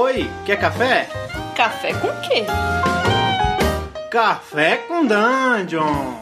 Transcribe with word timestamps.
Oi, 0.00 0.30
quer 0.46 0.60
café? 0.60 1.08
Café 1.56 1.92
com 1.94 2.06
quê? 2.20 2.44
Café 4.08 4.76
com 4.86 5.04
Dungeon! 5.04 6.14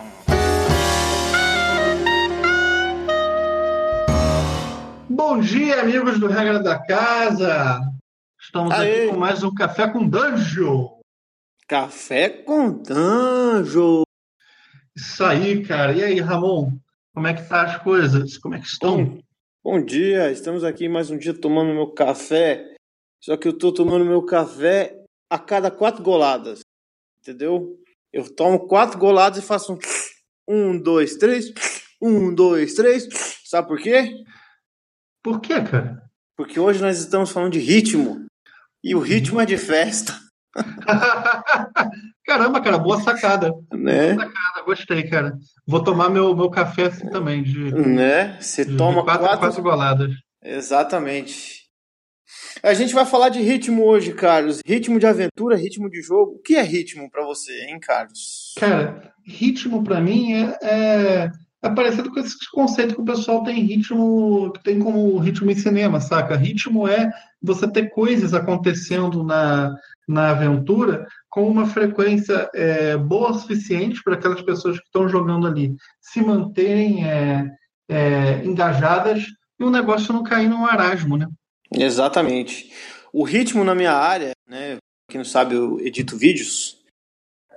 Bom 5.10 5.41
dia, 5.41 5.83
amigos 5.83 6.18
do 6.18 6.26
Regra 6.26 6.58
da 6.58 6.78
Casa! 6.78 7.83
Estamos 8.41 8.73
Aê. 8.73 9.02
aqui 9.02 9.11
com 9.11 9.18
mais 9.18 9.43
um 9.43 9.52
Café 9.52 9.88
com 9.88 10.08
Dungeon. 10.08 10.88
Café 11.68 12.30
com 12.30 12.70
Dungeon! 12.70 14.04
Isso 14.96 15.22
aí, 15.22 15.62
cara. 15.62 15.93
E 15.93 16.02
aí, 16.02 16.18
Ramon? 16.18 16.72
Como 17.14 17.27
é 17.27 17.34
que 17.34 17.46
tá 17.46 17.64
as 17.64 17.77
coisas? 17.82 18.38
Como 18.38 18.54
é 18.54 18.58
que 18.58 18.68
estão? 18.68 19.04
Bom, 19.04 19.18
bom 19.62 19.84
dia, 19.84 20.32
estamos 20.32 20.64
aqui 20.64 20.88
mais 20.88 21.11
um 21.11 21.18
dia 21.18 21.38
tomando 21.38 21.74
meu 21.74 21.88
café. 21.88 22.75
Só 23.20 23.36
que 23.36 23.48
eu 23.48 23.56
tô 23.56 23.72
tomando 23.72 24.04
meu 24.04 24.22
café 24.22 24.96
a 25.30 25.38
cada 25.38 25.70
quatro 25.70 26.02
goladas. 26.02 26.61
Entendeu? 27.20 27.76
Eu 28.12 28.32
tomo 28.34 28.66
quatro 28.66 28.98
goladas 28.98 29.43
e 29.43 29.46
faço 29.46 29.74
um. 29.74 29.79
Um, 30.48 30.80
dois, 30.80 31.16
três. 31.16 31.52
Um, 32.01 32.33
dois, 32.33 32.74
três. 32.74 33.09
Sabe 33.45 33.66
por 33.66 33.80
quê? 33.80 34.23
Por 35.23 35.41
quê, 35.41 35.60
cara? 35.60 36.01
Porque 36.37 36.60
hoje 36.60 36.80
nós 36.80 36.98
estamos 37.01 37.30
falando 37.30 37.55
de 37.55 37.59
ritmo. 37.59 38.27
E 38.84 38.95
o 38.95 39.01
ritmo 39.01 39.41
é 39.41 39.46
de 39.46 39.57
festa, 39.59 40.15
Caramba, 42.24 42.60
cara, 42.60 42.79
boa 42.79 43.01
sacada. 43.01 43.52
né? 43.73 44.15
Sacada, 44.15 44.62
gostei, 44.65 45.09
cara. 45.09 45.37
Vou 45.66 45.83
tomar 45.83 46.09
meu, 46.09 46.35
meu 46.35 46.51
café 46.51 46.87
assim 46.87 47.09
também, 47.10 47.43
de, 47.43 47.73
Né? 47.73 48.41
Você 48.41 48.65
de 48.65 48.77
toma 48.77 49.05
quatro, 49.05 49.27
quatro, 49.27 49.38
quatro 49.38 49.62
goladas. 49.62 50.10
Exatamente. 50.43 51.55
A 52.63 52.75
gente 52.75 52.95
vai 52.95 53.05
falar 53.05 53.29
de 53.29 53.41
ritmo 53.41 53.85
hoje, 53.85 54.13
Carlos. 54.13 54.61
Ritmo 54.65 54.99
de 54.99 55.07
aventura, 55.07 55.57
ritmo 55.57 55.91
de 55.91 56.01
jogo. 56.03 56.33
O 56.33 56.39
que 56.39 56.57
é 56.57 56.63
ritmo 56.63 57.10
pra 57.10 57.24
você, 57.24 57.52
hein, 57.66 57.79
Carlos? 57.80 58.55
Cara, 58.59 59.13
ritmo 59.24 59.83
pra 59.83 60.01
mim 60.01 60.33
é, 60.33 60.59
é, 60.63 61.30
é 61.63 61.71
parecido 61.71 62.10
com 62.10 62.21
esse 62.21 62.37
conceito 62.51 62.95
que 62.95 63.01
o 63.01 63.05
pessoal 63.05 63.45
tem 63.45 63.63
ritmo, 63.63 64.52
que 64.52 64.62
tem 64.62 64.78
como 64.78 65.19
ritmo 65.19 65.50
em 65.50 65.55
cinema, 65.55 66.00
saca? 66.00 66.36
Ritmo 66.36 66.88
é 66.88 67.10
você 67.42 67.70
ter 67.70 67.91
coisas 67.91 68.34
acontecendo 68.34 69.22
na, 69.22 69.75
na 70.08 70.30
aventura 70.30 71.06
com 71.28 71.48
uma 71.48 71.66
frequência 71.66 72.48
é, 72.55 72.97
boa 72.97 73.30
o 73.30 73.34
suficiente 73.34 74.03
para 74.03 74.14
aquelas 74.14 74.41
pessoas 74.42 74.78
que 74.78 74.86
estão 74.86 75.08
jogando 75.08 75.47
ali 75.47 75.77
se 76.00 76.20
manterem 76.20 77.05
é, 77.06 77.50
é, 77.88 78.44
engajadas 78.44 79.25
e 79.58 79.64
o 79.64 79.70
negócio 79.70 80.12
não 80.12 80.22
cair 80.22 80.48
num 80.48 80.58
marasmo, 80.58 81.16
né? 81.16 81.27
Exatamente. 81.72 82.70
O 83.12 83.25
ritmo 83.25 83.64
na 83.64 83.75
minha 83.75 83.92
área, 83.92 84.33
né? 84.48 84.77
Quem 85.09 85.19
não 85.19 85.25
sabe, 85.25 85.55
eu 85.55 85.78
edito 85.81 86.17
vídeos. 86.17 86.78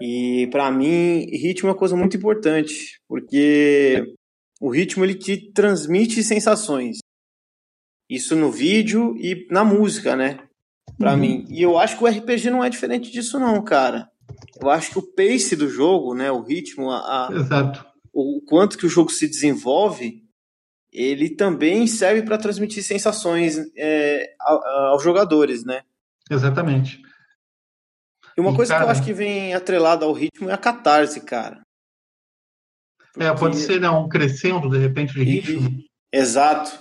E 0.01 0.47
pra 0.51 0.71
mim, 0.71 1.25
ritmo 1.31 1.67
é 1.69 1.71
uma 1.71 1.77
coisa 1.77 1.95
muito 1.95 2.15
importante, 2.15 2.99
porque 3.07 4.13
o 4.61 4.69
ritmo 4.69 5.03
ele 5.03 5.15
te 5.15 5.51
transmite 5.51 6.23
sensações. 6.23 6.99
Isso 8.09 8.35
no 8.35 8.51
vídeo 8.51 9.15
e 9.17 9.45
na 9.51 9.63
música, 9.63 10.15
né? 10.15 10.39
Pra 10.97 11.13
Uhum. 11.13 11.19
mim. 11.19 11.45
E 11.49 11.61
eu 11.61 11.77
acho 11.77 11.97
que 11.97 12.03
o 12.03 12.07
RPG 12.07 12.49
não 12.49 12.63
é 12.63 12.69
diferente 12.69 13.11
disso, 13.11 13.39
não, 13.39 13.61
cara. 13.63 14.09
Eu 14.61 14.69
acho 14.69 14.91
que 14.91 14.99
o 14.99 15.13
pace 15.13 15.55
do 15.55 15.69
jogo, 15.69 16.13
né? 16.15 16.31
O 16.31 16.41
ritmo, 16.41 16.89
a, 16.89 17.27
a- 17.27 17.33
Exato. 17.33 17.85
o 18.13 18.41
quanto 18.47 18.77
que 18.77 18.85
o 18.85 18.89
jogo 18.89 19.11
se 19.11 19.27
desenvolve, 19.27 20.23
ele 20.91 21.29
também 21.35 21.85
serve 21.87 22.23
para 22.23 22.37
transmitir 22.37 22.83
sensações 22.83 23.57
é, 23.77 24.33
aos 24.91 25.03
jogadores, 25.03 25.63
né? 25.65 25.81
Exatamente. 26.29 27.01
E 28.37 28.41
uma 28.41 28.51
E, 28.51 28.55
coisa 28.55 28.73
que 28.73 28.77
eu 28.77 28.79
cara- 28.85 28.91
acho 28.91 29.03
que 29.03 29.13
vem 29.13 29.53
atrelada 29.53 30.05
ao 30.05 30.13
ritmo 30.13 30.49
é 30.49 30.53
a 30.53 30.57
catarse, 30.57 31.21
cara. 31.21 31.61
É, 33.17 33.27
pode 33.33 33.55
Porque- 33.57 33.57
ser 33.73 33.81
né, 33.81 33.89
um 33.89 34.07
crescendo, 34.07 34.69
de 34.69 34.77
repente, 34.77 35.13
de 35.13 35.23
ritmo. 35.23 35.67
E- 35.69 35.89
Exato. 36.11 36.71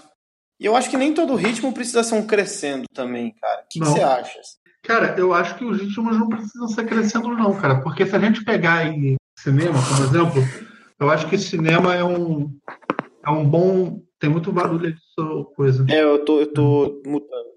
E 0.60 0.66
eu 0.66 0.74
acho 0.76 0.90
que 0.90 0.96
nem 0.96 1.14
todo 1.14 1.34
ritmo 1.36 1.72
precisa 1.72 2.02
ser 2.02 2.14
um 2.14 2.26
crescendo 2.26 2.84
também, 2.94 3.32
cara. 3.34 3.62
O 3.62 3.66
que, 3.70 3.78
você 3.78 4.00
acha? 4.00 4.40
Cara, 4.82 5.14
eu 5.18 5.32
acho 5.34 5.56
que 5.56 5.64
os 5.64 5.80
ritmos 5.80 6.16
não 6.18 6.28
precisam 6.28 6.68
ser 6.68 6.86
crescendo, 6.86 7.28
não, 7.36 7.54
cara. 7.60 7.80
Porque 7.82 8.06
se 8.06 8.14
a 8.16 8.18
gente 8.18 8.44
pegar 8.44 8.78
aí 8.78 9.16
cinema, 9.38 9.78
por 9.96 10.04
exemplo, 10.04 10.42
eu 10.98 11.10
acho 11.10 11.28
que 11.28 11.36
cinema 11.38 11.94
é 11.94 12.02
um, 12.04 12.56
é 13.24 13.30
um 13.30 13.48
bom. 13.48 14.02
Tem 14.18 14.28
muito 14.28 14.52
barulho 14.52 14.86
aí 14.86 14.92
dessa 14.92 15.44
coisa. 15.54 15.86
É, 15.88 16.02
eu 16.02 16.24
tô, 16.24 16.40
eu 16.40 16.52
tô 16.52 17.02
mutando. 17.06 17.48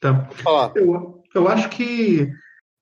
Tá? 0.00 0.28
Eu, 0.74 1.22
eu 1.34 1.48
acho 1.48 1.68
que, 1.68 2.30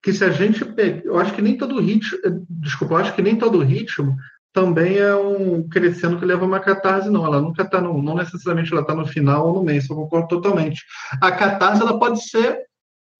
que 0.03 0.13
se 0.13 0.25
a 0.25 0.31
gente 0.31 0.65
pegar. 0.65 1.05
Eu 1.05 1.19
acho 1.19 1.35
que 1.35 1.43
nem 1.43 1.57
todo 1.57 1.81
ritmo. 1.81 2.19
Desculpa, 2.49 2.95
eu 2.95 2.99
acho 2.99 3.15
que 3.15 3.23
nem 3.23 3.37
todo 3.37 3.59
ritmo 3.61 4.17
também 4.55 4.99
é 4.99 5.15
um 5.15 5.69
crescendo 5.69 6.19
que 6.19 6.25
leva 6.25 6.45
uma 6.45 6.61
catarse, 6.61 7.11
não. 7.11 7.27
Ela 7.27 7.43
nunca 7.43 7.63
está 7.63 7.81
no. 7.81 8.01
Não 8.01 8.15
necessariamente 8.15 8.73
ela 8.73 8.83
está 8.83 8.95
no 8.95 9.07
final 9.07 9.49
ou 9.49 9.55
no 9.55 9.65
meio, 9.65 9.79
isso 9.79 9.93
eu 9.93 9.97
concordo 9.97 10.29
totalmente. 10.29 10.85
A 11.21 11.33
catarse 11.33 11.83
ela 11.83 11.99
pode 11.99 12.27
ser 12.29 12.65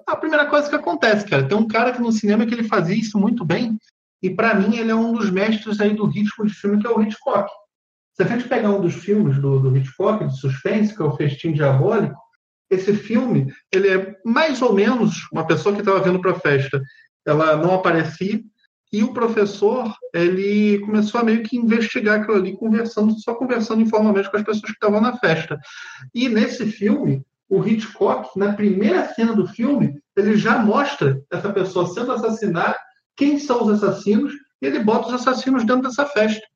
a 0.07 0.17
primeira 0.17 0.47
coisa 0.47 0.69
que 0.69 0.77
acontece, 0.77 1.27
cara. 1.27 1.47
Tem 1.47 1.57
um 1.57 1.67
cara 1.67 1.93
que 1.93 2.01
no 2.01 2.13
cinema 2.13 2.47
que 2.47 2.55
ele 2.55 2.65
fazia 2.65 2.95
isso 2.95 3.19
muito 3.19 3.45
bem, 3.45 3.77
e 4.23 4.31
para 4.31 4.55
mim 4.55 4.77
ele 4.77 4.91
é 4.91 4.95
um 4.95 5.13
dos 5.13 5.31
mestres 5.31 5.81
aí 5.81 5.95
do 5.95 6.07
ritmo 6.07 6.47
de 6.47 6.55
filme, 6.55 6.81
que 6.81 6.87
é 6.87 6.91
o 6.91 7.03
Hitchcock. 7.03 7.51
Se 8.15 8.23
a 8.23 8.27
gente 8.27 8.49
pegar 8.49 8.71
um 8.71 8.81
dos 8.81 8.95
filmes 8.95 9.39
do, 9.39 9.59
do 9.59 9.77
Hitchcock, 9.77 10.25
de 10.27 10.39
suspense, 10.39 10.95
que 10.95 11.03
é 11.03 11.05
o 11.05 11.17
Festim 11.17 11.53
Diabólico, 11.53 12.17
esse 12.71 12.95
filme, 12.95 13.53
ele 13.73 13.89
é 13.89 14.17
mais 14.25 14.63
ou 14.63 14.73
menos 14.73 15.27
uma 15.33 15.47
pessoa 15.47 15.75
que 15.75 15.81
estava 15.81 16.01
vindo 16.01 16.21
para 16.21 16.31
a 16.31 16.39
festa, 16.41 16.81
ela 17.27 17.57
não 17.57 17.75
aparecia, 17.75 18.41
e 18.93 19.03
o 19.03 19.13
professor, 19.13 19.93
ele 20.15 20.79
começou 20.79 21.21
a 21.21 21.25
meio 21.25 21.43
que 21.43 21.57
investigar 21.57 22.21
aquilo 22.21 22.37
ali, 22.37 22.57
conversando, 22.57 23.19
só 23.19 23.35
conversando 23.35 23.83
informalmente 23.83 24.31
com 24.31 24.37
as 24.37 24.45
pessoas 24.45 24.63
que 24.63 24.71
estavam 24.71 25.01
na 25.01 25.17
festa. 25.17 25.59
E 26.15 26.29
nesse 26.29 26.67
filme, 26.67 27.21
o 27.49 27.67
Hitchcock, 27.67 28.39
na 28.39 28.53
primeira 28.53 29.13
cena 29.13 29.35
do 29.35 29.49
filme, 29.49 30.01
ele 30.17 30.37
já 30.37 30.61
mostra 30.61 31.21
essa 31.33 31.53
pessoa 31.53 31.89
sendo 31.89 32.13
assassinada, 32.13 32.79
quem 33.17 33.37
são 33.41 33.65
os 33.65 33.83
assassinos, 33.83 34.33
e 34.63 34.67
ele 34.67 34.79
bota 34.79 35.09
os 35.09 35.15
assassinos 35.15 35.67
dentro 35.67 35.89
dessa 35.89 36.07
festa. 36.07 36.47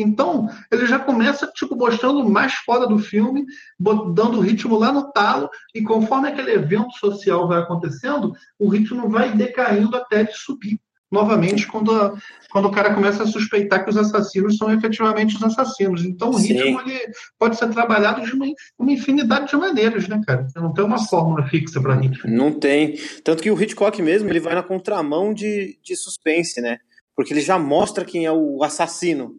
Então, 0.00 0.48
ele 0.72 0.86
já 0.86 0.98
começa, 0.98 1.46
tipo, 1.54 1.74
mostrando 1.76 2.20
o 2.20 2.30
mais 2.30 2.54
foda 2.54 2.86
do 2.86 2.98
filme, 2.98 3.44
dando 3.78 4.38
o 4.38 4.40
ritmo 4.40 4.78
lá 4.78 4.92
no 4.92 5.10
talo, 5.12 5.50
e 5.74 5.82
conforme 5.82 6.28
aquele 6.28 6.52
evento 6.52 6.92
social 6.98 7.48
vai 7.48 7.60
acontecendo, 7.60 8.32
o 8.58 8.68
ritmo 8.68 9.08
vai 9.08 9.32
decaindo 9.34 9.94
até 9.96 10.24
de 10.24 10.32
subir 10.34 10.78
novamente 11.10 11.66
quando, 11.66 11.90
a- 11.90 12.12
quando 12.50 12.66
o 12.66 12.70
cara 12.70 12.94
começa 12.94 13.22
a 13.22 13.26
suspeitar 13.26 13.82
que 13.82 13.88
os 13.88 13.96
assassinos 13.96 14.58
são 14.58 14.70
efetivamente 14.70 15.36
os 15.36 15.42
assassinos. 15.42 16.04
Então, 16.04 16.28
o 16.28 16.32
ritmo 16.36 16.80
ele 16.82 17.00
pode 17.38 17.56
ser 17.56 17.68
trabalhado 17.70 18.20
de 18.24 18.30
uma, 18.32 18.44
uma 18.78 18.92
infinidade 18.92 19.48
de 19.48 19.56
maneiras, 19.56 20.06
né, 20.06 20.20
cara? 20.26 20.46
Não 20.54 20.72
tem 20.74 20.84
uma 20.84 20.98
fórmula 21.06 21.46
fixa 21.48 21.80
para 21.80 21.94
ritmo. 21.94 22.30
Não 22.30 22.52
tem. 22.52 22.98
Tanto 23.24 23.42
que 23.42 23.50
o 23.50 23.58
Hitchcock 23.60 24.00
mesmo, 24.02 24.28
ele 24.28 24.38
vai 24.38 24.54
na 24.54 24.62
contramão 24.62 25.32
de, 25.32 25.78
de 25.82 25.96
suspense, 25.96 26.60
né? 26.60 26.78
Porque 27.16 27.32
ele 27.32 27.40
já 27.40 27.58
mostra 27.58 28.04
quem 28.04 28.26
é 28.26 28.30
o 28.32 28.62
assassino. 28.62 29.32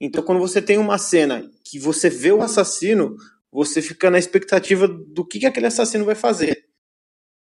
Então, 0.00 0.22
quando 0.22 0.40
você 0.40 0.60
tem 0.60 0.78
uma 0.78 0.98
cena 0.98 1.50
que 1.64 1.78
você 1.78 2.10
vê 2.10 2.32
o 2.32 2.42
assassino, 2.42 3.16
você 3.50 3.80
fica 3.80 4.10
na 4.10 4.18
expectativa 4.18 4.86
do 4.86 5.26
que, 5.26 5.38
que 5.38 5.46
aquele 5.46 5.66
assassino 5.66 6.04
vai 6.04 6.14
fazer. 6.14 6.66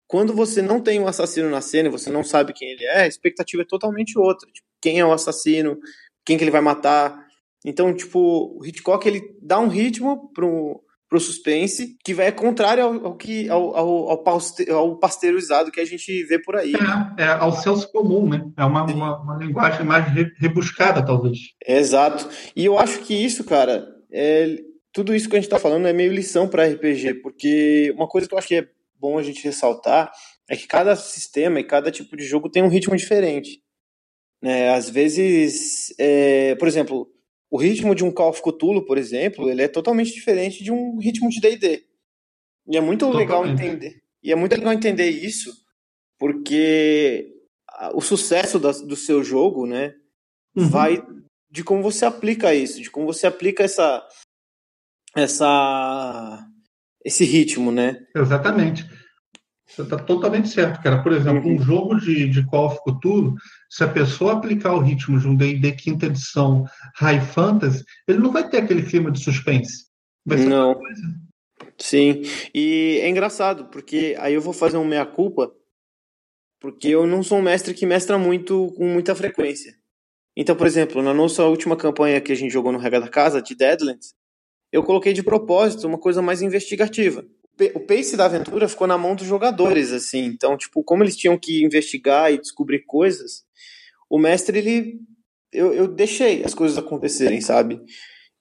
Quando 0.08 0.34
você 0.34 0.62
não 0.62 0.82
tem 0.82 1.00
um 1.00 1.08
assassino 1.08 1.50
na 1.50 1.62
cena 1.62 1.88
e 1.88 1.92
você 1.92 2.10
não 2.10 2.24
sabe 2.24 2.54
quem 2.54 2.72
ele 2.72 2.84
é, 2.86 3.02
a 3.02 3.08
expectativa 3.08 3.62
é 3.62 3.66
totalmente 3.66 4.18
outra. 4.18 4.50
Tipo, 4.52 4.68
quem 4.82 5.00
é 5.00 5.06
o 5.06 5.14
assassino, 5.14 5.80
quem 6.26 6.38
que 6.38 6.44
ele 6.44 6.50
vai 6.50 6.62
matar. 6.62 7.28
Então, 7.64 7.94
tipo, 7.94 8.58
o 8.58 8.66
Hitchcock, 8.66 9.08
ele 9.08 9.38
dá 9.40 9.60
um 9.60 9.68
ritmo 9.68 10.32
pro, 10.34 10.84
pro 11.10 11.20
suspense 11.20 11.98
que 12.04 12.14
vai 12.14 12.32
contrário 12.32 12.84
ao, 12.84 13.06
ao 13.08 13.18
que 13.18 13.50
ao, 13.50 13.76
ao, 13.76 14.10
ao, 14.12 15.00
pasteurizado 15.00 15.72
que 15.72 15.82
a 15.82 15.86
gente 15.86 16.24
vê 16.26 16.40
por 16.40 16.56
aí. 16.56 16.74
É, 17.18 17.24
é 17.24 17.28
ao 17.28 17.52
senso 17.52 17.92
comum, 17.92 18.30
né? 18.30 18.46
É 18.56 18.64
uma, 18.64 18.84
uma, 18.84 19.20
uma 19.20 19.38
linguagem 19.38 19.86
mais 19.86 20.08
re- 20.14 20.32
rebuscada, 20.38 21.04
talvez. 21.04 21.38
Exato. 21.66 22.30
E 22.56 22.64
eu 22.64 22.78
acho 22.78 23.00
que 23.00 23.14
isso, 23.14 23.44
cara, 23.44 23.88
é, 24.12 24.60
tudo 24.94 25.16
isso 25.16 25.28
que 25.28 25.36
a 25.36 25.40
gente 25.40 25.50
tá 25.50 25.58
falando 25.58 25.88
é 25.88 25.94
meio 25.94 26.14
lição 26.14 26.48
para 26.48 26.68
RPG, 26.68 27.16
porque 27.16 27.92
uma 27.96 28.08
coisa 28.08 28.28
que 28.28 28.34
eu 28.34 28.38
acho 28.38 28.48
que 28.48 28.56
é 28.56 28.68
bom 29.00 29.18
a 29.18 29.24
gente 29.24 29.44
ressaltar 29.44 30.12
é 30.48 30.56
que 30.56 30.68
cada 30.68 30.96
sistema 30.96 31.60
e 31.60 31.64
cada 31.64 31.90
tipo 31.92 32.16
de 32.16 32.24
jogo 32.24 32.50
tem 32.50 32.62
um 32.62 32.70
ritmo 32.70 32.96
diferente. 32.96 33.62
Né? 34.42 34.70
Às 34.70 34.90
vezes, 34.90 35.94
é, 35.98 36.56
por 36.56 36.68
exemplo, 36.68 37.08
o 37.50 37.58
ritmo 37.58 37.96
de 37.96 38.04
um 38.04 38.12
Call 38.12 38.30
of 38.30 38.42
Cthulhu, 38.42 38.86
por 38.86 38.98
exemplo, 38.98 39.50
ele 39.50 39.64
é 39.64 39.68
totalmente 39.68 40.14
diferente 40.14 40.64
de 40.64 40.72
um 40.72 40.98
ritmo 41.00 41.30
de 41.30 41.40
D&D. 41.40 41.84
E 42.68 42.78
é 42.78 42.82
muito 42.82 43.10
legal 43.10 43.42
Totalmente. 43.44 43.66
entender. 43.66 44.02
E 44.22 44.32
é 44.32 44.36
muito 44.36 44.56
legal 44.56 44.74
entender 44.74 45.10
isso, 45.10 45.52
porque 46.18 47.34
o 47.94 48.02
sucesso 48.02 48.60
do 48.60 48.96
seu 48.96 49.24
jogo, 49.24 49.66
né, 49.66 49.96
Uhum. 50.56 50.70
vai 50.70 51.02
de 51.50 51.64
como 51.64 51.82
você 51.82 52.06
aplica 52.06 52.54
isso, 52.54 52.82
de 52.82 52.92
como 52.92 53.06
você 53.06 53.26
aplica 53.28 53.64
essa 53.64 54.06
essa 55.16 56.46
esse 57.04 57.24
ritmo, 57.24 57.72
né? 57.72 58.06
Exatamente. 58.16 58.86
Você 59.68 59.84
está 59.84 59.98
totalmente 59.98 60.50
certo, 60.50 60.82
cara. 60.82 61.02
Por 61.02 61.14
exemplo, 61.14 61.48
um 61.48 61.54
uhum. 61.54 61.62
jogo 61.62 61.96
de, 62.00 62.28
de 62.28 62.46
Call 62.48 62.68
of 62.68 62.80
Cthulhu, 62.86 63.36
se 63.70 63.84
a 63.84 63.88
pessoa 63.88 64.34
aplicar 64.34 64.74
o 64.74 64.80
ritmo 64.80 65.20
de 65.20 65.28
um 65.28 65.36
D&D 65.36 65.74
quinta 65.74 66.08
edição 66.08 66.66
High 66.96 67.22
Fantasy, 67.22 67.84
ele 68.08 68.20
não 68.20 68.32
vai 68.32 68.50
ter 68.50 68.58
aquele 68.58 68.84
clima 68.84 69.12
de 69.12 69.24
suspense. 69.24 69.86
Vai 70.26 70.40
ser 70.40 70.46
não. 70.46 70.76
Sim, 71.78 72.24
e 72.54 73.00
é 73.02 73.10
engraçado, 73.10 73.66
porque 73.66 74.16
aí 74.20 74.34
eu 74.34 74.42
vou 74.42 74.54
fazer 74.54 74.78
um 74.78 74.86
meia-culpa, 74.86 75.54
porque 76.60 76.90
eu 76.90 77.06
não 77.06 77.24
sou 77.24 77.38
um 77.38 77.44
mestre 77.44 77.74
que 77.74 77.86
mestra 77.86 78.18
muito 78.18 78.74
com 78.76 78.86
muita 78.86 79.16
frequência. 79.16 79.76
Então, 80.36 80.56
por 80.56 80.68
exemplo, 80.68 81.02
na 81.02 81.14
nossa 81.14 81.44
última 81.46 81.76
campanha 81.76 82.22
que 82.22 82.32
a 82.32 82.36
gente 82.36 82.52
jogou 82.52 82.72
no 82.72 82.80
Rega 82.80 83.00
da 83.00 83.08
Casa, 83.08 83.42
de 83.42 83.56
Deadlands, 83.56 84.14
eu 84.72 84.84
coloquei 84.84 85.14
de 85.14 85.24
propósito 85.24 85.88
uma 85.88 85.98
coisa 85.98 86.22
mais 86.22 86.42
investigativa 86.42 87.26
o 87.74 87.80
pace 87.80 88.16
da 88.16 88.26
aventura 88.26 88.70
ficou 88.70 88.88
na 88.88 88.98
mão 88.98 89.16
dos 89.16 89.28
jogadores, 89.28 89.92
assim. 89.92 90.26
Então, 90.26 90.58
tipo, 90.58 90.84
como 90.84 91.04
eles 91.04 91.18
tinham 91.18 91.38
que 91.38 91.64
investigar 91.64 92.32
e 92.32 92.40
descobrir 92.40 92.86
coisas, 92.86 93.44
o 94.10 94.18
mestre, 94.18 94.58
ele. 94.58 95.00
Eu, 95.52 95.74
eu 95.74 95.88
deixei 95.88 96.44
as 96.44 96.54
coisas 96.54 96.78
acontecerem, 96.78 97.42
sabe? 97.42 97.82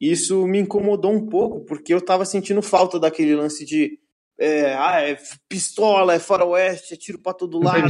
Isso 0.01 0.47
me 0.47 0.59
incomodou 0.59 1.13
um 1.13 1.27
pouco, 1.27 1.65
porque 1.65 1.93
eu 1.93 2.01
tava 2.01 2.25
sentindo 2.25 2.63
falta 2.63 2.99
daquele 2.99 3.35
lance 3.35 3.65
de. 3.65 3.99
É, 4.39 4.75
ah, 4.75 5.01
é 5.01 5.19
pistola, 5.49 6.15
é 6.15 6.19
faroeste, 6.19 6.95
é 6.95 6.97
tiro 6.97 7.21
pra 7.21 7.35
todo 7.35 7.63
lado. 7.63 7.89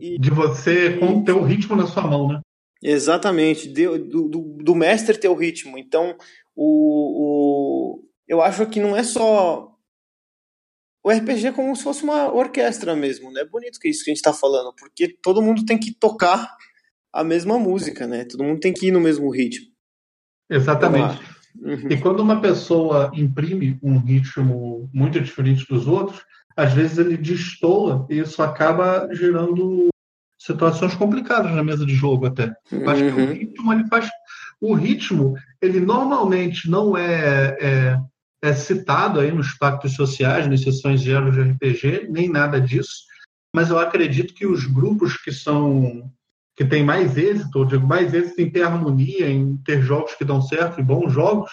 E, 0.00 0.18
de 0.18 0.30
você 0.30 0.96
com 0.96 1.22
ter 1.22 1.32
o 1.32 1.42
ritmo 1.42 1.76
na 1.76 1.86
sua 1.86 2.02
mão, 2.02 2.28
né? 2.28 2.40
Exatamente, 2.82 3.68
do, 3.68 4.28
do, 4.28 4.56
do 4.62 4.74
mestre 4.74 5.18
ter 5.18 5.28
o 5.28 5.34
ritmo. 5.34 5.78
Então, 5.78 6.16
o, 6.54 7.96
o, 7.96 8.02
eu 8.28 8.40
acho 8.40 8.66
que 8.66 8.80
não 8.80 8.96
é 8.96 9.02
só 9.02 9.73
o 11.04 11.10
RPG 11.10 11.48
é 11.48 11.52
como 11.52 11.76
se 11.76 11.82
fosse 11.82 12.02
uma 12.02 12.32
orquestra 12.32 12.96
mesmo, 12.96 13.30
né? 13.30 13.42
É 13.42 13.44
bonito 13.44 13.78
que 13.78 13.88
é 13.88 13.90
isso 13.90 14.02
que 14.02 14.10
a 14.10 14.14
gente 14.14 14.24
está 14.24 14.32
falando, 14.32 14.72
porque 14.74 15.14
todo 15.22 15.42
mundo 15.42 15.64
tem 15.66 15.78
que 15.78 15.92
tocar 15.92 16.56
a 17.12 17.22
mesma 17.22 17.58
música, 17.58 18.06
né? 18.06 18.24
Todo 18.24 18.42
mundo 18.42 18.58
tem 18.58 18.72
que 18.72 18.86
ir 18.86 18.90
no 18.90 19.00
mesmo 19.00 19.30
ritmo. 19.30 19.66
Exatamente. 20.50 21.20
Uhum. 21.60 21.88
E 21.90 22.00
quando 22.00 22.20
uma 22.20 22.40
pessoa 22.40 23.12
imprime 23.14 23.78
um 23.82 23.98
ritmo 23.98 24.88
muito 24.92 25.20
diferente 25.20 25.66
dos 25.68 25.86
outros, 25.86 26.24
às 26.56 26.72
vezes 26.72 26.96
ele 26.96 27.18
destoa 27.18 28.06
e 28.08 28.18
isso 28.18 28.42
acaba 28.42 29.08
gerando 29.12 29.88
situações 30.38 30.94
complicadas 30.94 31.52
na 31.52 31.62
mesa 31.62 31.84
de 31.84 31.94
jogo 31.94 32.26
até. 32.26 32.54
Uhum. 32.72 32.88
Acho 32.88 33.02
que 33.02 33.10
o 33.10 33.16
uhum. 33.16 33.32
ritmo 33.32 33.72
ele 33.72 33.86
faz 33.88 34.08
o 34.60 34.72
ritmo 34.72 35.34
ele 35.60 35.80
normalmente 35.80 36.70
não 36.70 36.96
é, 36.96 37.56
é 37.60 37.98
é 38.44 38.52
citado 38.52 39.20
aí 39.20 39.32
nos 39.32 39.54
pactos 39.54 39.94
sociais, 39.94 40.46
nas 40.46 40.60
sessões 40.60 41.00
de 41.00 41.10
de 41.10 41.40
RPG, 41.40 42.08
nem 42.10 42.28
nada 42.28 42.60
disso, 42.60 43.04
mas 43.56 43.70
eu 43.70 43.78
acredito 43.78 44.34
que 44.34 44.46
os 44.46 44.66
grupos 44.66 45.16
que 45.16 45.32
são 45.32 46.10
que 46.54 46.64
têm 46.64 46.84
mais 46.84 47.16
êxito, 47.16 47.58
ou 47.58 47.64
digo 47.64 47.86
mais 47.86 48.12
êxito 48.12 48.40
em 48.40 48.50
ter 48.50 48.62
harmonia, 48.62 49.28
em 49.28 49.56
ter 49.64 49.82
jogos 49.82 50.14
que 50.14 50.24
dão 50.24 50.40
certo 50.42 50.78
e 50.78 50.84
bons 50.84 51.12
jogos, 51.12 51.50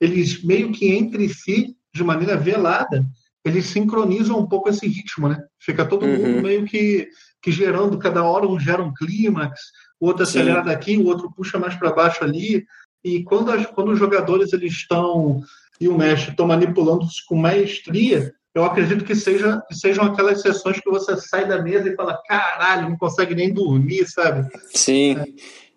eles 0.00 0.42
meio 0.42 0.72
que 0.72 0.88
entre 0.88 1.28
si, 1.28 1.76
de 1.94 2.02
maneira 2.02 2.36
velada, 2.36 3.06
eles 3.44 3.66
sincronizam 3.66 4.38
um 4.38 4.46
pouco 4.46 4.68
esse 4.68 4.86
ritmo, 4.86 5.28
né? 5.28 5.42
Fica 5.58 5.86
todo 5.86 6.04
uhum. 6.04 6.18
mundo 6.18 6.42
meio 6.42 6.64
que, 6.66 7.08
que 7.40 7.50
gerando, 7.50 7.98
cada 7.98 8.22
hora 8.24 8.46
um 8.46 8.60
gera 8.60 8.82
um 8.82 8.92
clímax, 8.92 9.60
o 9.98 10.06
outro 10.06 10.24
acelera 10.24 10.62
daqui, 10.62 10.98
o 10.98 11.06
outro 11.06 11.32
puxa 11.32 11.58
mais 11.58 11.74
para 11.76 11.94
baixo 11.94 12.22
ali. 12.24 12.66
E 13.02 13.22
quando, 13.22 13.50
as, 13.52 13.64
quando 13.66 13.92
os 13.92 13.98
jogadores 13.98 14.52
eles 14.52 14.72
estão 14.72 15.42
e 15.80 15.88
o 15.88 15.96
mestre 15.96 16.30
estão 16.30 16.46
manipulando 16.46 17.04
isso 17.04 17.22
com 17.26 17.36
maestria, 17.36 18.32
eu 18.54 18.64
acredito 18.64 19.04
que, 19.04 19.14
seja, 19.14 19.62
que 19.66 19.74
sejam 19.74 20.04
aquelas 20.04 20.42
sessões 20.42 20.78
que 20.78 20.90
você 20.90 21.16
sai 21.16 21.48
da 21.48 21.62
mesa 21.62 21.88
e 21.88 21.96
fala, 21.96 22.20
caralho, 22.26 22.90
não 22.90 22.98
consegue 22.98 23.34
nem 23.34 23.52
dormir, 23.52 24.06
sabe? 24.06 24.46
Sim. 24.74 25.16
É. 25.16 25.24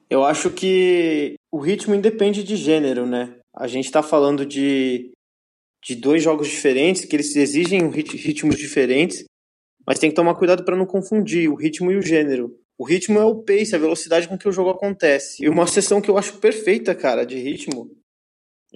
Eu 0.09 0.23
acho 0.23 0.49
que 0.49 1.35
o 1.51 1.59
ritmo 1.59 1.95
independe 1.95 2.43
de 2.43 2.55
gênero, 2.55 3.05
né? 3.05 3.35
A 3.55 3.65
gente 3.65 3.85
está 3.85 4.03
falando 4.03 4.45
de, 4.45 5.11
de 5.83 5.95
dois 5.95 6.21
jogos 6.21 6.47
diferentes, 6.47 7.05
que 7.05 7.15
eles 7.15 7.35
exigem 7.35 7.89
ritmos 7.89 8.57
diferentes, 8.57 9.23
mas 9.87 9.97
tem 9.97 10.09
que 10.09 10.15
tomar 10.15 10.35
cuidado 10.35 10.65
para 10.65 10.75
não 10.75 10.85
confundir 10.85 11.49
o 11.49 11.55
ritmo 11.55 11.91
e 11.91 11.95
o 11.95 12.01
gênero. 12.01 12.53
O 12.77 12.83
ritmo 12.83 13.17
é 13.19 13.23
o 13.23 13.41
pace, 13.41 13.73
a 13.73 13.79
velocidade 13.79 14.27
com 14.27 14.37
que 14.37 14.49
o 14.49 14.51
jogo 14.51 14.69
acontece. 14.69 15.43
E 15.43 15.47
uma 15.47 15.65
sessão 15.65 16.01
que 16.01 16.09
eu 16.09 16.17
acho 16.17 16.39
perfeita, 16.39 16.93
cara, 16.93 17.25
de 17.25 17.37
ritmo, 17.37 17.89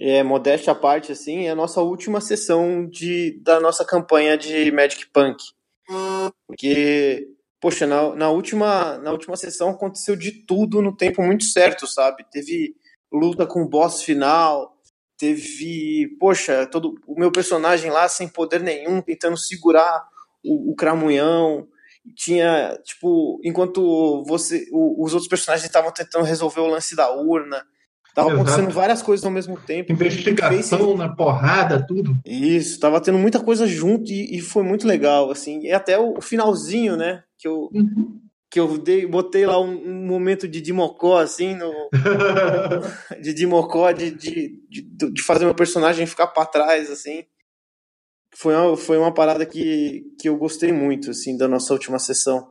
é, 0.00 0.22
modéstia 0.22 0.72
à 0.72 0.74
parte, 0.74 1.12
assim, 1.12 1.46
é 1.46 1.50
a 1.50 1.54
nossa 1.54 1.82
última 1.82 2.22
sessão 2.22 2.88
de, 2.88 3.38
da 3.42 3.60
nossa 3.60 3.84
campanha 3.84 4.36
de 4.38 4.72
Magic 4.72 5.06
Punk. 5.12 5.36
Porque, 6.46 7.28
poxa, 7.60 7.86
na, 7.86 8.14
na, 8.14 8.30
última, 8.30 8.96
na 8.98 9.12
última 9.12 9.36
sessão 9.36 9.68
aconteceu 9.68 10.16
de 10.16 10.32
tudo 10.46 10.80
no 10.80 10.96
tempo 10.96 11.22
muito 11.22 11.44
certo, 11.44 11.86
sabe? 11.86 12.24
Teve 12.30 12.74
luta 13.12 13.46
com 13.46 13.62
o 13.62 13.68
boss 13.68 14.02
final, 14.02 14.74
teve, 15.18 16.16
poxa, 16.18 16.66
todo 16.66 16.94
o 17.06 17.18
meu 17.18 17.30
personagem 17.30 17.90
lá 17.90 18.08
sem 18.08 18.26
poder 18.26 18.60
nenhum, 18.60 19.02
tentando 19.02 19.36
segurar 19.36 20.08
o, 20.42 20.72
o 20.72 20.74
cramunhão. 20.74 21.68
Tinha, 22.16 22.78
tipo, 22.82 23.38
enquanto 23.44 24.24
você, 24.26 24.66
o, 24.72 25.04
os 25.04 25.12
outros 25.12 25.28
personagens 25.28 25.66
estavam 25.66 25.92
tentando 25.92 26.24
resolver 26.24 26.60
o 26.60 26.68
lance 26.68 26.96
da 26.96 27.10
urna 27.12 27.62
Tava 28.14 28.28
Exato. 28.28 28.42
acontecendo 28.42 28.74
várias 28.74 29.02
coisas 29.02 29.24
ao 29.24 29.30
mesmo 29.30 29.56
tempo. 29.56 29.92
Investigação 29.92 30.96
na 30.96 31.08
porrada, 31.08 31.84
tudo. 31.86 32.18
Isso, 32.24 32.80
tava 32.80 33.00
tendo 33.00 33.18
muita 33.18 33.40
coisa 33.40 33.66
junto 33.66 34.10
e, 34.10 34.36
e, 34.36 34.40
foi 34.40 34.62
muito 34.62 34.86
legal, 34.86 35.30
assim. 35.30 35.60
E 35.60 35.72
até 35.72 35.98
o, 35.98 36.20
finalzinho, 36.20 36.96
né? 36.96 37.22
Que 37.38 37.46
eu, 37.46 37.70
uhum. 37.72 38.20
que 38.50 38.58
eu 38.58 38.78
dei, 38.78 39.06
botei 39.06 39.46
lá 39.46 39.60
um, 39.60 39.70
um, 39.70 40.06
momento 40.06 40.48
de 40.48 40.60
Dimocó, 40.60 41.18
assim, 41.18 41.54
no, 41.54 41.72
de 43.22 43.32
Dimocó, 43.32 43.92
de, 43.92 44.10
de, 44.10 44.60
de, 44.68 45.12
de, 45.12 45.22
fazer 45.22 45.44
meu 45.44 45.54
personagem 45.54 46.06
ficar 46.06 46.26
para 46.28 46.46
trás, 46.46 46.90
assim. 46.90 47.24
Foi 48.34 48.54
uma, 48.54 48.76
foi 48.76 48.98
uma 48.98 49.14
parada 49.14 49.46
que, 49.46 50.04
que 50.20 50.28
eu 50.28 50.36
gostei 50.36 50.72
muito, 50.72 51.10
assim, 51.10 51.36
da 51.36 51.46
nossa 51.46 51.72
última 51.72 51.98
sessão. 51.98 52.48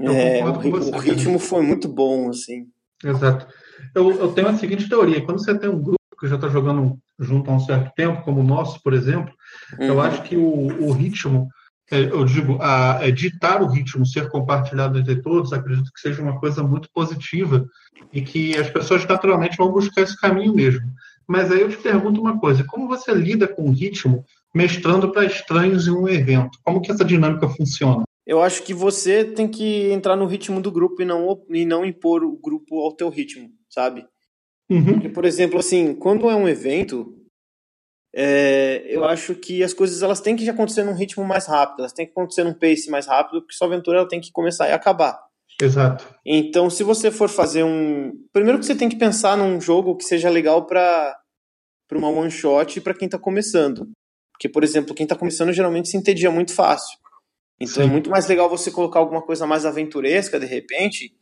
É, 0.00 0.44
o, 0.44 0.94
o 0.94 0.98
ritmo 0.98 1.38
foi 1.38 1.62
muito 1.62 1.88
bom, 1.88 2.30
assim. 2.30 2.66
Exato. 3.04 3.46
Eu, 3.94 4.10
eu 4.18 4.32
tenho 4.32 4.48
a 4.48 4.54
seguinte 4.54 4.88
teoria: 4.88 5.24
quando 5.24 5.42
você 5.42 5.56
tem 5.56 5.68
um 5.68 5.80
grupo 5.80 5.98
que 6.18 6.28
já 6.28 6.34
está 6.34 6.48
jogando 6.48 6.98
junto 7.18 7.50
há 7.50 7.54
um 7.54 7.60
certo 7.60 7.92
tempo, 7.94 8.22
como 8.22 8.40
o 8.40 8.44
nosso, 8.44 8.82
por 8.82 8.92
exemplo, 8.92 9.32
uhum. 9.78 9.86
eu 9.86 10.00
acho 10.00 10.22
que 10.22 10.36
o, 10.36 10.84
o 10.84 10.92
ritmo, 10.92 11.48
é, 11.90 12.00
eu 12.00 12.24
digo, 12.24 12.58
a, 12.60 12.98
é, 13.00 13.10
ditar 13.10 13.62
o 13.62 13.68
ritmo, 13.68 14.06
ser 14.06 14.28
compartilhado 14.28 14.98
entre 14.98 15.20
todos, 15.22 15.52
acredito 15.52 15.90
que 15.92 16.00
seja 16.00 16.22
uma 16.22 16.38
coisa 16.38 16.62
muito 16.62 16.88
positiva 16.92 17.66
e 18.12 18.20
que 18.20 18.56
as 18.56 18.68
pessoas 18.70 19.06
naturalmente 19.06 19.56
vão 19.56 19.72
buscar 19.72 20.02
esse 20.02 20.18
caminho 20.20 20.54
mesmo. 20.54 20.86
Mas 21.26 21.52
aí 21.52 21.60
eu 21.60 21.68
te 21.68 21.76
pergunto 21.76 22.20
uma 22.20 22.38
coisa: 22.38 22.64
como 22.64 22.88
você 22.88 23.12
lida 23.12 23.46
com 23.46 23.68
o 23.68 23.72
ritmo 23.72 24.24
mestrando 24.54 25.12
para 25.12 25.26
estranhos 25.26 25.86
em 25.86 25.92
um 25.92 26.08
evento? 26.08 26.58
Como 26.64 26.80
que 26.80 26.90
essa 26.90 27.04
dinâmica 27.04 27.48
funciona? 27.48 28.04
Eu 28.26 28.42
acho 28.42 28.62
que 28.62 28.74
você 28.74 29.24
tem 29.24 29.48
que 29.48 29.90
entrar 29.90 30.14
no 30.14 30.26
ritmo 30.26 30.60
do 30.60 30.70
grupo 30.70 31.00
e 31.00 31.04
não, 31.04 31.42
e 31.48 31.64
não 31.64 31.84
impor 31.84 32.22
o 32.22 32.36
grupo 32.36 32.80
ao 32.80 32.92
teu 32.92 33.08
ritmo 33.08 33.57
sabe? 33.78 34.04
Uhum. 34.68 34.94
Porque, 34.94 35.08
por 35.08 35.24
exemplo, 35.24 35.60
assim, 35.60 35.94
quando 35.94 36.28
é 36.28 36.34
um 36.34 36.48
evento, 36.48 37.16
é, 38.12 38.84
eu 38.88 39.04
acho 39.04 39.36
que 39.36 39.62
as 39.62 39.72
coisas 39.72 40.02
elas 40.02 40.20
têm 40.20 40.34
que 40.34 40.48
acontecer 40.50 40.82
num 40.82 40.96
ritmo 40.96 41.24
mais 41.24 41.46
rápido, 41.46 41.80
elas 41.80 41.92
têm 41.92 42.04
que 42.04 42.10
acontecer 42.10 42.42
num 42.42 42.52
pace 42.52 42.90
mais 42.90 43.06
rápido, 43.06 43.40
porque 43.40 43.54
sua 43.54 43.68
aventura 43.68 43.98
ela 43.98 44.08
tem 44.08 44.20
que 44.20 44.32
começar 44.32 44.68
e 44.68 44.72
acabar. 44.72 45.16
Exato. 45.62 46.04
Então, 46.26 46.68
se 46.68 46.82
você 46.82 47.10
for 47.10 47.28
fazer 47.28 47.62
um. 47.62 48.12
Primeiro 48.32 48.58
que 48.58 48.66
você 48.66 48.74
tem 48.74 48.88
que 48.88 48.96
pensar 48.96 49.36
num 49.36 49.60
jogo 49.60 49.96
que 49.96 50.04
seja 50.04 50.28
legal 50.28 50.66
para 50.66 51.16
uma 51.92 52.08
one 52.08 52.30
shot 52.30 52.78
e 52.78 52.82
para 52.82 52.94
quem 52.94 53.06
está 53.06 53.18
começando. 53.18 53.88
Porque, 54.32 54.48
por 54.48 54.64
exemplo, 54.64 54.94
quem 54.94 55.04
está 55.04 55.14
começando 55.14 55.52
geralmente 55.52 55.88
se 55.88 55.96
entedia 55.96 56.30
muito 56.30 56.52
fácil. 56.52 56.98
Então 57.60 57.82
é 57.82 57.86
Sim. 57.86 57.90
é 57.90 57.92
muito 57.92 58.10
mais 58.10 58.26
legal 58.26 58.48
você 58.48 58.70
colocar 58.70 58.98
alguma 59.00 59.22
coisa 59.22 59.46
mais 59.46 59.64
aventuresca 59.64 60.38
de 60.38 60.46
repente 60.46 61.12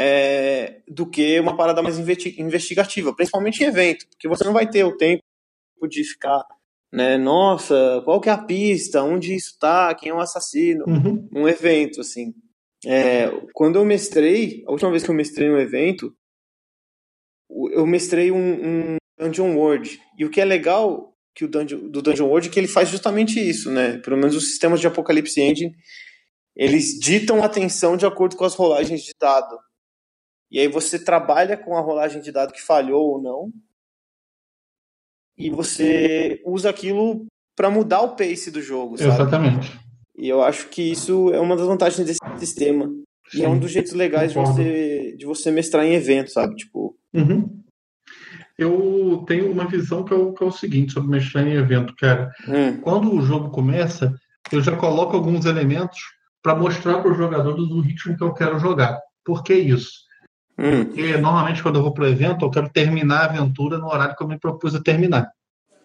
é, 0.00 0.80
do 0.86 1.04
que 1.10 1.40
uma 1.40 1.56
parada 1.56 1.82
mais 1.82 1.98
investigativa, 1.98 3.12
principalmente 3.12 3.64
em 3.64 3.66
evento, 3.66 4.06
porque 4.08 4.28
você 4.28 4.44
não 4.44 4.52
vai 4.52 4.68
ter 4.70 4.84
o 4.84 4.96
tempo 4.96 5.22
de 5.88 6.04
ficar, 6.04 6.44
né, 6.92 7.18
nossa, 7.18 8.00
qual 8.04 8.20
que 8.20 8.28
é 8.28 8.32
a 8.32 8.38
pista, 8.38 9.02
onde 9.02 9.34
isso 9.34 9.54
está, 9.54 9.92
quem 9.96 10.10
é 10.10 10.14
o 10.14 10.20
assassino, 10.20 10.84
uhum. 10.86 11.28
um 11.34 11.48
evento, 11.48 12.00
assim. 12.00 12.32
É, 12.86 13.28
quando 13.52 13.76
eu 13.76 13.84
mestrei, 13.84 14.62
a 14.68 14.70
última 14.70 14.90
vez 14.90 15.02
que 15.02 15.10
eu 15.10 15.14
mestrei 15.14 15.50
um 15.50 15.58
evento, 15.58 16.14
eu 17.72 17.84
mestrei 17.84 18.30
um, 18.30 18.36
um 18.36 18.96
Dungeon 19.18 19.56
World, 19.56 20.00
e 20.16 20.24
o 20.24 20.30
que 20.30 20.40
é 20.40 20.44
legal 20.44 21.12
que 21.34 21.44
o 21.44 21.48
Dungeon, 21.48 21.88
do 21.88 22.00
Dungeon 22.00 22.28
World 22.28 22.48
é 22.48 22.52
que 22.52 22.60
ele 22.60 22.68
faz 22.68 22.88
justamente 22.88 23.40
isso, 23.40 23.68
né, 23.68 23.98
pelo 23.98 24.16
menos 24.16 24.36
os 24.36 24.44
sistemas 24.44 24.80
de 24.80 24.86
Apocalypse 24.86 25.40
Engine, 25.40 25.74
eles 26.54 26.98
ditam 27.00 27.42
a 27.42 27.46
atenção 27.46 27.96
de 27.96 28.06
acordo 28.06 28.36
com 28.36 28.44
as 28.44 28.54
rolagens 28.54 29.02
de 29.02 29.12
dado. 29.20 29.58
E 30.50 30.58
aí 30.58 30.68
você 30.68 30.98
trabalha 30.98 31.56
com 31.56 31.76
a 31.76 31.80
rolagem 31.80 32.20
de 32.20 32.32
dado 32.32 32.52
que 32.52 32.62
falhou 32.62 33.12
ou 33.12 33.22
não. 33.22 33.52
E 35.36 35.50
você 35.50 36.42
usa 36.44 36.70
aquilo 36.70 37.26
para 37.54 37.70
mudar 37.70 38.00
o 38.02 38.16
pace 38.16 38.50
do 38.50 38.62
jogo, 38.62 38.96
sabe? 38.96 39.10
Exatamente. 39.10 39.78
E 40.16 40.28
eu 40.28 40.42
acho 40.42 40.68
que 40.68 40.82
isso 40.82 41.30
é 41.32 41.40
uma 41.40 41.56
das 41.56 41.66
vantagens 41.66 42.04
desse 42.04 42.18
sistema. 42.38 42.86
Sim. 43.30 43.40
E 43.40 43.44
é 43.44 43.48
um 43.48 43.58
dos 43.58 43.70
jeitos 43.70 43.92
legais 43.92 44.32
de 44.32 44.38
você, 44.38 45.16
de 45.16 45.26
você 45.26 45.50
mestrar 45.50 45.84
em 45.84 45.94
evento, 45.94 46.30
sabe? 46.30 46.56
Tipo. 46.56 46.96
Uhum. 47.12 47.62
Eu 48.58 49.24
tenho 49.28 49.52
uma 49.52 49.68
visão 49.68 50.04
que 50.04 50.12
é, 50.12 50.16
o, 50.16 50.32
que 50.32 50.42
é 50.42 50.46
o 50.46 50.50
seguinte 50.50 50.92
sobre 50.92 51.10
mestrar 51.10 51.46
em 51.46 51.52
evento, 51.52 51.94
cara. 51.94 52.32
Hum. 52.48 52.80
Quando 52.80 53.14
o 53.14 53.22
jogo 53.22 53.50
começa, 53.50 54.12
eu 54.50 54.60
já 54.60 54.76
coloco 54.76 55.14
alguns 55.14 55.44
elementos 55.44 55.98
para 56.42 56.56
mostrar 56.56 57.00
para 57.00 57.12
os 57.12 57.16
jogadores 57.16 57.62
o 57.62 57.80
ritmo 57.80 58.16
que 58.16 58.24
eu 58.24 58.34
quero 58.34 58.58
jogar. 58.58 58.98
Por 59.24 59.44
que 59.44 59.54
isso? 59.54 60.07
Hum. 60.58 60.84
Porque 60.84 61.16
normalmente 61.16 61.62
quando 61.62 61.76
eu 61.76 61.82
vou 61.82 61.92
para 61.92 62.04
o 62.04 62.08
evento, 62.08 62.44
eu 62.44 62.50
quero 62.50 62.68
terminar 62.68 63.20
a 63.20 63.24
aventura 63.26 63.78
no 63.78 63.86
horário 63.86 64.16
que 64.16 64.22
eu 64.22 64.28
me 64.28 64.38
propus 64.38 64.74
a 64.74 64.82
terminar. 64.82 65.30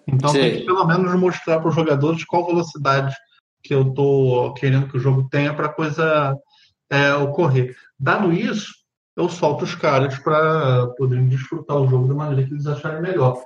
Então 0.08 0.32
Sim. 0.32 0.40
tem 0.40 0.58
que 0.58 0.66
pelo 0.66 0.86
menos 0.86 1.14
mostrar 1.16 1.60
para 1.60 1.70
os 1.70 1.76
jogadores 1.76 2.26
qual 2.26 2.46
velocidade 2.46 3.16
que 3.64 3.74
eu 3.74 3.90
estou 3.90 4.54
querendo 4.56 4.88
que 4.88 4.98
o 4.98 5.00
jogo 5.00 5.28
tenha 5.30 5.54
para 5.54 5.68
a 5.68 5.74
coisa 5.74 6.38
é, 6.90 7.14
ocorrer. 7.16 7.76
Dado 7.98 8.34
isso, 8.34 8.74
eu 9.16 9.30
solto 9.30 9.64
os 9.64 9.76
caras 9.76 10.18
para 10.20 10.88
poderem 10.98 11.28
desfrutar 11.28 11.78
o 11.78 11.88
jogo 11.88 12.08
da 12.08 12.14
maneira 12.14 12.46
que 12.46 12.54
eles 12.54 12.68
acharem 12.68 13.02
melhor. 13.02 13.42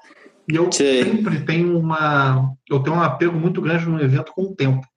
E 0.49 0.55
eu 0.55 0.71
Sim. 0.71 1.03
sempre 1.03 1.41
tenho 1.41 1.77
uma. 1.77 2.53
Eu 2.69 2.79
tenho 2.79 2.95
um 2.95 3.01
apego 3.01 3.37
muito 3.37 3.61
grande 3.61 3.85
no 3.85 4.01
evento 4.01 4.31
com 4.31 4.43
o 4.43 4.55
tempo. 4.55 4.87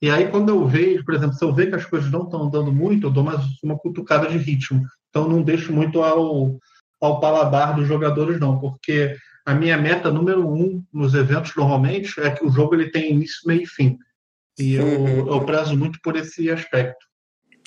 E 0.00 0.10
aí, 0.10 0.28
quando 0.28 0.50
eu 0.50 0.66
vejo, 0.66 1.04
por 1.04 1.14
exemplo, 1.14 1.34
se 1.34 1.44
eu 1.44 1.52
ver 1.52 1.68
que 1.68 1.74
as 1.74 1.84
coisas 1.84 2.10
não 2.10 2.22
estão 2.22 2.44
andando 2.44 2.72
muito, 2.72 3.06
eu 3.06 3.10
dou 3.10 3.24
mais 3.24 3.40
uma 3.62 3.76
cutucada 3.76 4.28
de 4.28 4.38
ritmo. 4.38 4.82
Então, 5.14 5.28
não 5.28 5.42
deixo 5.42 5.72
muito 5.72 6.02
ao, 6.02 6.58
ao 7.00 7.20
paladar 7.20 7.76
dos 7.76 7.86
jogadores, 7.86 8.40
não, 8.40 8.58
porque 8.58 9.16
a 9.46 9.54
minha 9.54 9.78
meta 9.78 10.10
número 10.10 10.44
um 10.44 10.84
nos 10.92 11.14
eventos, 11.14 11.54
normalmente, 11.54 12.18
é 12.18 12.30
que 12.30 12.44
o 12.44 12.50
jogo 12.50 12.74
ele 12.74 12.90
tem 12.90 13.12
início, 13.12 13.46
meio 13.46 13.62
e 13.62 13.66
fim. 13.66 13.96
E 14.58 14.74
eu, 14.74 14.84
uhum. 14.84 15.32
eu 15.32 15.46
prezo 15.46 15.78
muito 15.78 16.00
por 16.02 16.16
esse 16.16 16.50
aspecto. 16.50 17.06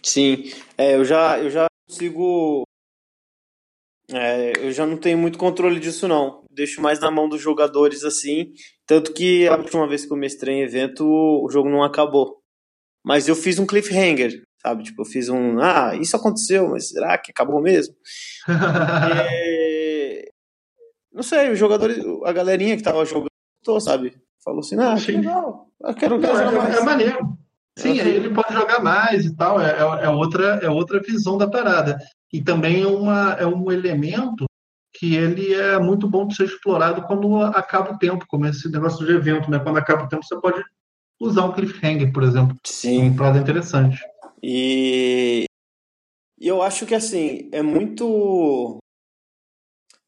Sim, 0.03 0.51
é, 0.77 0.95
eu 0.95 1.05
já 1.05 1.39
eu 1.39 1.49
já 1.49 1.67
consigo. 1.87 2.63
É, 4.09 4.65
eu 4.65 4.71
já 4.73 4.85
não 4.85 4.97
tenho 4.97 5.17
muito 5.17 5.37
controle 5.37 5.79
disso, 5.79 6.05
não. 6.05 6.43
Deixo 6.51 6.81
mais 6.81 6.99
na 6.99 7.09
mão 7.09 7.29
dos 7.29 7.41
jogadores 7.41 8.03
assim. 8.03 8.53
Tanto 8.85 9.13
que 9.13 9.47
a 9.47 9.55
última 9.55 9.87
vez 9.87 10.05
que 10.05 10.11
eu 10.11 10.17
mestrei 10.17 10.55
em 10.55 10.63
evento, 10.63 11.05
o 11.05 11.49
jogo 11.49 11.69
não 11.69 11.83
acabou. 11.83 12.41
Mas 13.05 13.27
eu 13.27 13.35
fiz 13.35 13.57
um 13.57 13.65
cliffhanger, 13.65 14.43
sabe? 14.67 14.83
Tipo, 14.83 15.01
eu 15.01 15.05
fiz 15.05 15.29
um. 15.29 15.59
Ah, 15.59 15.95
isso 15.95 16.15
aconteceu, 16.15 16.69
mas 16.69 16.89
será 16.89 17.17
que 17.17 17.31
acabou 17.31 17.61
mesmo? 17.61 17.95
e... 18.49 20.31
Não 21.13 21.23
sei, 21.23 21.49
os 21.49 21.57
jogadores, 21.57 21.97
a 22.25 22.31
galerinha 22.31 22.77
que 22.77 22.83
tava 22.83 23.03
jogando, 23.03 23.31
sabe? 23.79 24.15
Falou 24.43 24.59
assim: 24.59 24.75
ah, 24.79 24.95
que 25.03 25.13
legal, 25.13 25.67
eu 25.81 25.93
quero, 25.95 26.19
não, 26.19 26.61
é, 26.61 26.77
é 26.77 26.83
maneiro. 26.83 27.37
Sim, 27.75 27.99
aí 27.99 28.15
ele 28.15 28.33
pode 28.33 28.53
jogar 28.53 28.83
mais 28.83 29.25
e 29.25 29.35
tal, 29.35 29.59
é, 29.59 29.71
é, 29.71 30.05
é, 30.05 30.09
outra, 30.09 30.59
é 30.61 30.69
outra 30.69 30.99
visão 30.99 31.37
da 31.37 31.47
parada. 31.47 31.97
E 32.31 32.41
também 32.41 32.83
é, 32.83 32.87
uma, 32.87 33.33
é 33.33 33.45
um 33.47 33.71
elemento 33.71 34.45
que 34.93 35.15
ele 35.15 35.53
é 35.53 35.79
muito 35.79 36.07
bom 36.07 36.27
de 36.27 36.35
ser 36.35 36.45
explorado 36.45 37.03
quando 37.03 37.35
acaba 37.41 37.93
o 37.93 37.97
tempo, 37.97 38.25
como 38.27 38.45
esse 38.45 38.69
negócio 38.71 39.05
de 39.05 39.11
evento, 39.13 39.49
né? 39.49 39.59
Quando 39.59 39.77
acaba 39.77 40.03
o 40.03 40.07
tempo, 40.07 40.23
você 40.23 40.39
pode 40.39 40.63
usar 41.19 41.45
um 41.45 41.51
cliffhanger, 41.51 42.11
por 42.11 42.23
exemplo. 42.23 42.55
Sim. 42.63 43.01
É 43.01 43.03
um 43.05 43.15
prazo 43.15 43.39
interessante. 43.39 43.99
E... 44.41 45.45
e 46.39 46.47
eu 46.47 46.61
acho 46.61 46.85
que, 46.85 46.95
assim, 46.95 47.49
é 47.51 47.61
muito... 47.61 48.77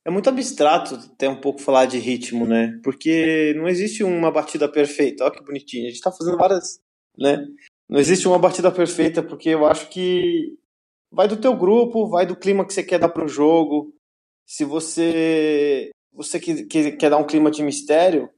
É 0.05 0.09
muito 0.12 0.29
abstrato 0.29 0.95
até 0.95 1.29
um 1.29 1.39
pouco 1.39 1.62
falar 1.62 1.86
de 1.86 2.00
ritmo, 2.00 2.45
né? 2.48 2.79
Porque 2.83 3.53
não 3.55 3.67
existe 3.67 4.03
uma 4.03 4.31
batida 4.31 4.71
perfeita. 4.71 5.24
Olha 5.24 5.33
que 5.33 5.43
bonitinho. 5.43 5.88
A 5.88 5.89
gente 5.89 6.01
tá 6.01 6.12
fazendo 6.12 6.38
várias 6.38 6.79
né? 7.19 7.45
Não 7.89 8.00
existe 8.00 8.27
uma 8.27 8.39
batida 8.39 8.71
perfeita, 8.71 9.21
porque 9.21 9.50
eu 9.50 9.65
acho 9.65 9.89
que 9.89 10.57
vai 11.12 11.27
do 11.27 11.39
teu 11.39 11.55
grupo, 11.55 12.07
vai 12.07 12.25
do 12.25 12.36
clima 12.36 12.65
que 12.65 12.74
você 12.74 12.83
quer 12.83 13.00
dar 13.00 13.09
para 13.09 13.25
o 13.25 13.27
jogo. 13.27 13.93
Se 14.48 14.63
você 14.63 15.89
você 16.13 16.39
que, 16.39 16.65
que, 16.65 16.91
quer 16.93 17.09
dar 17.09 17.17
um 17.17 17.27
clima 17.27 17.51
de 17.51 17.63
mistério, 17.63 18.29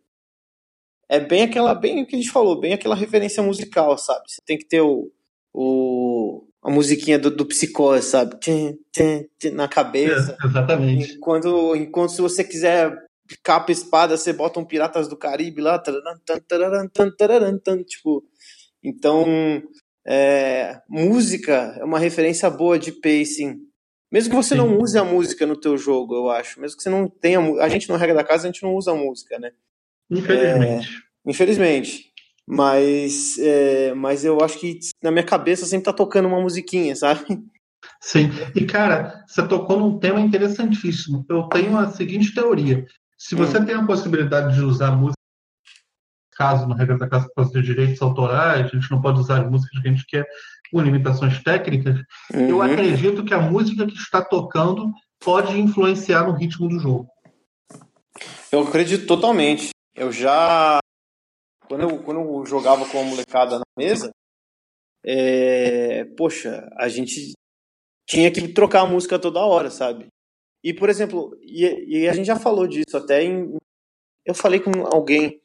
é 1.09 1.19
bem 1.19 1.43
aquela, 1.43 1.73
bem 1.73 2.03
o 2.03 2.07
que 2.07 2.15
a 2.15 2.19
gente 2.19 2.31
falou, 2.31 2.59
bem 2.59 2.73
aquela 2.73 2.95
referência 2.95 3.43
musical, 3.43 3.97
sabe? 3.97 4.23
Você 4.27 4.41
tem 4.45 4.57
que 4.57 4.67
ter 4.67 4.81
o, 4.81 5.11
o 5.53 6.47
a 6.63 6.69
musiquinha 6.69 7.17
do, 7.17 7.31
do 7.31 7.45
psicose, 7.45 8.07
sabe? 8.07 8.39
Tchim, 8.39 8.77
tchim, 8.91 9.25
tchim, 9.39 9.49
na 9.49 9.67
cabeça. 9.67 10.37
É, 10.41 10.47
exatamente. 10.47 11.13
Enquanto, 11.15 11.75
enquanto 11.75 12.11
se 12.11 12.21
você 12.21 12.43
quiser 12.43 12.95
capa 13.43 13.71
espada, 13.71 14.15
você 14.15 14.31
bota 14.31 14.59
um 14.59 14.65
Piratas 14.65 15.07
do 15.07 15.17
Caribe 15.17 15.61
lá, 15.61 15.81
tipo, 17.87 18.23
então, 18.83 19.25
é, 20.05 20.79
música 20.87 21.75
é 21.79 21.83
uma 21.83 21.97
referência 21.97 22.49
boa 22.49 22.77
de 22.77 22.91
pacing. 22.91 23.57
Mesmo 24.11 24.31
que 24.31 24.35
você 24.35 24.49
Sim. 24.49 24.57
não 24.57 24.77
use 24.77 24.97
a 24.97 25.05
música 25.05 25.45
no 25.45 25.55
teu 25.55 25.77
jogo, 25.77 26.13
eu 26.13 26.29
acho. 26.29 26.59
Mesmo 26.59 26.75
que 26.75 26.83
você 26.83 26.89
não 26.89 27.07
tenha... 27.07 27.39
A 27.61 27.69
gente, 27.69 27.87
no 27.89 27.95
Regra 27.95 28.15
da 28.15 28.23
Casa, 28.23 28.43
a 28.43 28.51
gente 28.51 28.61
não 28.61 28.75
usa 28.75 28.93
música, 28.93 29.39
né? 29.39 29.51
Infelizmente. 30.09 30.87
É, 30.87 31.29
infelizmente. 31.29 32.10
Mas, 32.53 33.37
é, 33.39 33.93
mas 33.93 34.25
eu 34.25 34.41
acho 34.41 34.59
que 34.59 34.77
na 35.01 35.09
minha 35.09 35.23
cabeça 35.23 35.65
sempre 35.65 35.85
tá 35.85 35.93
tocando 35.93 36.27
uma 36.27 36.41
musiquinha, 36.41 36.93
sabe? 36.95 37.41
Sim. 38.01 38.29
E, 38.53 38.65
cara, 38.65 39.23
você 39.25 39.47
tocou 39.47 39.79
num 39.79 39.97
tema 39.97 40.19
interessantíssimo. 40.19 41.25
Eu 41.29 41.43
tenho 41.43 41.77
a 41.77 41.89
seguinte 41.91 42.33
teoria. 42.33 42.85
Se 43.17 43.35
você 43.35 43.57
hum. 43.57 43.65
tem 43.65 43.75
a 43.75 43.85
possibilidade 43.85 44.55
de 44.55 44.61
usar 44.61 44.91
música 44.91 45.15
caso, 46.35 46.67
na 46.67 46.75
regra 46.75 46.97
da 46.97 47.07
casa, 47.07 47.27
por 47.27 47.35
causa 47.35 47.51
de 47.53 47.61
direitos 47.61 48.01
autorais, 48.01 48.65
a 48.65 48.67
gente 48.67 48.89
não 48.89 48.99
pode 48.99 49.19
usar 49.19 49.49
músicas 49.49 49.79
que 49.79 49.87
a 49.87 49.91
gente 49.91 50.05
quer 50.07 50.25
com 50.71 50.81
limitações 50.81 51.41
técnicas, 51.43 51.99
uhum. 52.33 52.49
eu 52.49 52.61
acredito 52.61 53.23
que 53.23 53.33
a 53.33 53.39
música 53.39 53.85
que 53.85 53.93
está 53.93 54.21
tocando 54.21 54.91
pode 55.23 55.59
influenciar 55.59 56.25
no 56.25 56.33
ritmo 56.33 56.67
do 56.67 56.79
jogo. 56.79 57.07
Eu 58.51 58.61
acredito 58.61 59.05
totalmente. 59.05 59.69
Eu 59.95 60.11
já. 60.11 60.80
Quando 61.71 61.83
eu, 61.83 62.03
quando 62.03 62.19
eu 62.19 62.45
jogava 62.45 62.85
com 62.85 62.99
a 62.99 63.03
molecada 63.03 63.57
na 63.57 63.63
mesa, 63.77 64.11
é... 65.05 66.03
poxa, 66.17 66.69
a 66.77 66.89
gente 66.89 67.31
tinha 68.05 68.29
que 68.29 68.45
trocar 68.49 68.81
a 68.81 68.85
música 68.85 69.17
toda 69.17 69.39
hora, 69.39 69.71
sabe? 69.71 70.07
E, 70.61 70.73
por 70.73 70.89
exemplo, 70.89 71.33
e, 71.41 72.01
e 72.01 72.09
a 72.09 72.13
gente 72.13 72.25
já 72.25 72.35
falou 72.35 72.67
disso 72.67 72.97
até 72.97 73.23
em. 73.23 73.55
Eu 74.25 74.35
falei 74.35 74.59
com 74.59 74.85
alguém 74.85 75.39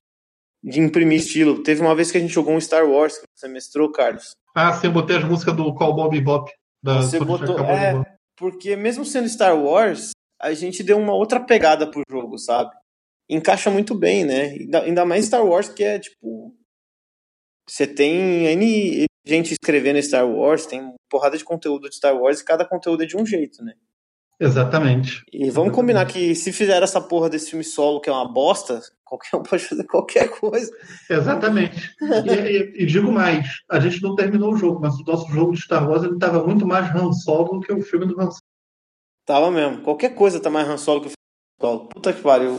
de 0.64 0.80
imprimir 0.80 1.20
estilo. 1.20 1.62
Teve 1.62 1.80
uma 1.80 1.94
vez 1.94 2.10
que 2.10 2.18
a 2.18 2.20
gente 2.20 2.34
jogou 2.34 2.54
um 2.54 2.60
Star 2.60 2.84
Wars 2.84 3.18
que 3.18 3.24
você 3.32 3.46
mestrou, 3.46 3.92
Carlos. 3.92 4.32
Ah, 4.52 4.72
sim, 4.72 4.88
eu 4.88 4.92
botei 4.92 5.18
as 5.18 5.24
músicas 5.24 5.54
do 5.54 5.72
Cowboy 5.76 6.10
Bebop. 6.10 6.50
Da 6.82 7.02
você 7.02 7.20
botou, 7.20 7.60
é, 7.60 8.04
porque 8.36 8.74
mesmo 8.74 9.04
sendo 9.04 9.28
Star 9.28 9.56
Wars, 9.56 10.10
a 10.42 10.52
gente 10.54 10.82
deu 10.82 10.98
uma 10.98 11.14
outra 11.14 11.38
pegada 11.38 11.88
pro 11.88 12.02
jogo, 12.10 12.36
sabe? 12.36 12.74
Encaixa 13.28 13.70
muito 13.70 13.94
bem, 13.94 14.24
né? 14.24 14.54
Ainda 14.84 15.04
mais 15.04 15.26
Star 15.26 15.44
Wars, 15.44 15.68
que 15.68 15.82
é 15.82 15.98
tipo. 15.98 16.54
Você 17.68 17.86
tem 17.86 18.46
N 18.46 19.06
gente 19.26 19.52
escrevendo 19.52 20.00
Star 20.00 20.28
Wars, 20.28 20.66
tem 20.66 20.94
porrada 21.10 21.36
de 21.36 21.44
conteúdo 21.44 21.88
de 21.88 21.96
Star 21.96 22.16
Wars 22.16 22.40
e 22.40 22.44
cada 22.44 22.64
conteúdo 22.64 23.02
é 23.02 23.06
de 23.06 23.16
um 23.16 23.26
jeito, 23.26 23.62
né? 23.64 23.74
Exatamente. 24.38 25.24
E 25.32 25.38
vamos 25.38 25.48
Exatamente. 25.48 25.74
combinar 25.74 26.06
que 26.06 26.34
se 26.34 26.52
fizer 26.52 26.82
essa 26.82 27.00
porra 27.00 27.28
desse 27.28 27.50
filme 27.50 27.64
solo, 27.64 28.00
que 28.00 28.10
é 28.10 28.12
uma 28.12 28.30
bosta, 28.30 28.80
qualquer 29.04 29.36
um 29.36 29.42
pode 29.42 29.64
fazer 29.64 29.84
qualquer 29.84 30.28
coisa. 30.28 30.70
Exatamente. 31.08 31.94
e, 32.00 32.30
e, 32.30 32.82
e, 32.82 32.86
digo 32.86 33.10
mais, 33.10 33.48
a 33.70 33.80
gente 33.80 34.02
não 34.02 34.14
terminou 34.14 34.52
o 34.52 34.56
jogo, 34.56 34.80
mas 34.80 34.94
o 34.94 35.04
nosso 35.04 35.28
jogo 35.32 35.52
de 35.52 35.62
Star 35.62 35.88
Wars 35.88 36.04
ele 36.04 36.14
estava 36.14 36.44
muito 36.46 36.66
mais 36.66 36.94
Han 36.94 37.12
Solo 37.12 37.58
do 37.58 37.60
que 37.60 37.72
o 37.72 37.82
filme 37.82 38.06
do 38.06 38.20
Han 38.20 38.30
Solo. 38.30 38.40
Tava 39.24 39.50
mesmo. 39.50 39.82
Qualquer 39.82 40.14
coisa 40.14 40.38
tá 40.38 40.50
mais 40.50 40.68
Han 40.68 40.76
Solo 40.76 41.00
que 41.00 41.06
o 41.06 41.10
filme 41.10 41.58
do 41.58 41.66
Han 41.66 41.70
Solo. 41.70 41.88
Puta 41.88 42.12
que 42.12 42.22
pariu. 42.22 42.58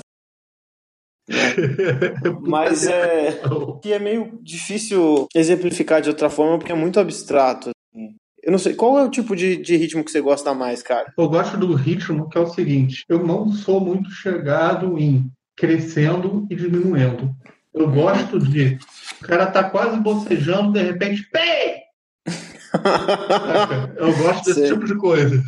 É. 1.29 2.29
mas 2.41 2.87
é 2.87 3.41
que 3.81 3.91
é 3.91 3.99
meio 3.99 4.39
difícil 4.41 5.27
exemplificar 5.35 6.01
de 6.01 6.09
outra 6.09 6.29
forma 6.29 6.57
porque 6.57 6.71
é 6.71 6.75
muito 6.75 6.99
abstrato. 6.99 7.69
Assim. 7.69 8.15
Eu 8.41 8.51
não 8.51 8.59
sei, 8.59 8.73
qual 8.73 8.97
é 8.97 9.03
o 9.03 9.11
tipo 9.11 9.35
de, 9.35 9.57
de 9.57 9.75
ritmo 9.75 10.03
que 10.03 10.11
você 10.11 10.21
gosta 10.21 10.53
mais, 10.53 10.81
cara? 10.81 11.11
Eu 11.17 11.27
gosto 11.27 11.57
do 11.57 11.73
ritmo 11.73 12.29
que 12.29 12.37
é 12.37 12.41
o 12.41 12.47
seguinte: 12.47 13.03
eu 13.09 13.25
não 13.25 13.51
sou 13.51 13.79
muito 13.79 14.09
chegado 14.09 14.97
em 14.97 15.29
crescendo 15.55 16.47
e 16.49 16.55
diminuindo. 16.55 17.35
Eu 17.73 17.91
gosto 17.91 18.39
de. 18.39 18.77
O 19.21 19.25
cara 19.25 19.47
tá 19.47 19.63
quase 19.63 19.99
bocejando, 19.99 20.73
de 20.73 20.81
repente, 20.81 21.27
pé! 21.31 21.83
eu 23.97 24.15
gosto 24.17 24.45
desse 24.45 24.61
Sei. 24.61 24.69
tipo 24.69 24.85
de 24.85 24.95
coisa. 24.95 25.43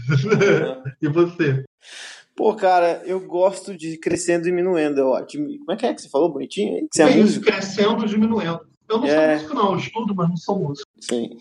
E 1.01 1.07
você? 1.07 1.63
Pô, 2.39 2.55
cara, 2.55 3.01
eu 3.05 3.19
gosto 3.19 3.75
de 3.75 3.97
crescendo 3.97 4.47
e 4.47 4.49
diminuindo. 4.49 4.97
Eu, 4.97 5.07
como 5.09 5.71
é 5.73 5.75
que 5.75 5.85
é 5.85 5.93
que 5.93 6.01
você 6.01 6.07
falou 6.07 6.31
bonitinho? 6.31 6.87
Que 6.89 6.95
você 6.95 7.03
é, 7.03 7.11
é 7.11 7.15
músico? 7.17 7.45
crescendo 7.45 8.05
e 8.05 8.07
diminuindo. 8.07 8.61
Eu 8.87 8.97
não 8.97 9.05
é... 9.05 9.39
sou 9.39 9.49
músico, 9.49 9.53
não. 9.55 9.71
Eu 9.73 9.77
estudo, 9.77 10.15
mas 10.15 10.29
não 10.29 10.37
sou 10.37 10.57
músico. 10.57 10.89
Sim. 11.01 11.31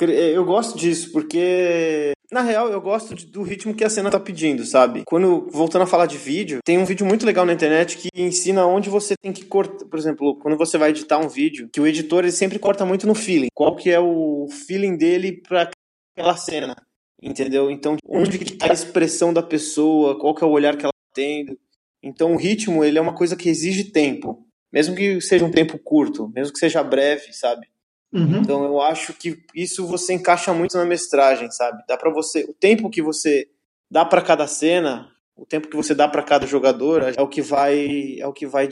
Eu 0.00 0.44
gosto 0.44 0.76
disso, 0.76 1.12
porque 1.12 2.14
na 2.32 2.40
real, 2.40 2.66
eu 2.68 2.80
gosto 2.80 3.14
de, 3.14 3.26
do 3.26 3.44
ritmo 3.44 3.76
que 3.76 3.84
a 3.84 3.88
cena 3.88 4.10
tá 4.10 4.18
pedindo, 4.18 4.64
sabe? 4.64 5.04
Quando, 5.06 5.48
voltando 5.52 5.82
a 5.82 5.86
falar 5.86 6.06
de 6.06 6.18
vídeo, 6.18 6.58
tem 6.64 6.78
um 6.78 6.84
vídeo 6.84 7.06
muito 7.06 7.24
legal 7.24 7.46
na 7.46 7.52
internet 7.52 7.96
que 7.96 8.08
ensina 8.12 8.66
onde 8.66 8.90
você 8.90 9.14
tem 9.16 9.32
que 9.32 9.44
cortar. 9.44 9.86
Por 9.86 9.96
exemplo, 9.96 10.36
quando 10.40 10.58
você 10.58 10.76
vai 10.76 10.90
editar 10.90 11.18
um 11.18 11.28
vídeo, 11.28 11.68
que 11.72 11.80
o 11.80 11.86
editor 11.86 12.24
ele 12.24 12.32
sempre 12.32 12.58
corta 12.58 12.84
muito 12.84 13.06
no 13.06 13.14
feeling. 13.14 13.50
Qual 13.54 13.76
que 13.76 13.88
é 13.88 14.00
o 14.00 14.48
feeling 14.66 14.96
dele 14.96 15.40
para 15.48 15.70
aquela 16.16 16.36
cena? 16.36 16.74
Entendeu? 17.22 17.70
Então, 17.70 17.96
onde 18.06 18.38
que 18.38 18.52
tá 18.52 18.70
a 18.70 18.74
expressão 18.74 19.32
da 19.32 19.42
pessoa, 19.42 20.18
qual 20.18 20.34
que 20.34 20.44
é 20.44 20.46
o 20.46 20.50
olhar 20.50 20.76
que 20.76 20.84
ela 20.84 20.92
tá 20.92 21.12
tendo. 21.14 21.58
Então, 22.02 22.34
o 22.34 22.36
ritmo, 22.36 22.84
ele 22.84 22.98
é 22.98 23.00
uma 23.00 23.14
coisa 23.14 23.36
que 23.36 23.48
exige 23.48 23.84
tempo. 23.84 24.46
Mesmo 24.72 24.96
que 24.96 25.20
seja 25.20 25.44
um 25.44 25.50
tempo 25.52 25.78
curto, 25.78 26.28
mesmo 26.34 26.52
que 26.52 26.58
seja 26.58 26.82
breve, 26.82 27.32
sabe? 27.32 27.68
Uhum. 28.14 28.38
Então 28.38 28.64
eu 28.64 28.80
acho 28.80 29.12
que 29.12 29.36
isso 29.54 29.84
você 29.86 30.14
encaixa 30.14 30.54
muito 30.54 30.76
na 30.76 30.84
mestragem, 30.84 31.50
sabe? 31.50 31.82
Dá 31.88 31.96
para 31.96 32.12
você, 32.12 32.44
o 32.44 32.54
tempo 32.54 32.88
que 32.88 33.02
você 33.02 33.48
dá 33.90 34.04
para 34.04 34.22
cada 34.22 34.46
cena, 34.46 35.08
o 35.36 35.44
tempo 35.44 35.68
que 35.68 35.76
você 35.76 35.94
dá 35.96 36.08
para 36.08 36.22
cada 36.22 36.46
jogador 36.46 37.02
é 37.02 37.20
o 37.20 37.28
que 37.28 37.42
vai 37.42 38.16
é 38.20 38.26
o 38.26 38.32
que 38.32 38.46
vai 38.46 38.68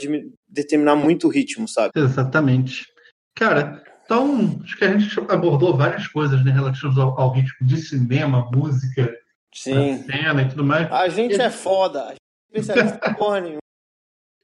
determinar 0.49 0.95
muito 0.95 1.27
o 1.27 1.31
ritmo, 1.31 1.67
sabe? 1.69 1.91
Exatamente. 1.97 2.87
Cara, 3.35 3.83
então 4.04 4.61
acho 4.62 4.76
que 4.76 4.85
a 4.85 4.97
gente 4.97 5.18
abordou 5.28 5.76
várias 5.76 6.06
coisas 6.09 6.44
né, 6.44 6.52
relativas 6.52 6.99
ao, 6.99 7.18
ao 7.21 7.32
ritmo 7.32 7.66
de 7.66 7.76
cinema, 7.76 8.49
música, 8.52 9.12
cena 9.54 10.42
e 10.42 10.49
tudo 10.49 10.64
mais. 10.64 10.90
A 10.90 11.09
gente 11.09 11.37
e... 11.37 11.40
é 11.40 11.50
foda, 11.50 12.04
a 12.04 12.09
gente 12.11 12.21
é 12.54 12.59
especialista 12.59 13.14
porra 13.14 13.40
nenhuma. 13.40 13.62